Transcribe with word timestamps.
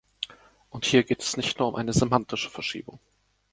Und 0.71 0.85
hier 0.87 1.03
geht 1.03 1.21
es 1.21 1.37
nicht 1.37 1.59
nur 1.59 1.67
um 1.67 1.75
eine 1.75 1.93
semantische 1.93 2.49
Verschiebung. 2.49 2.99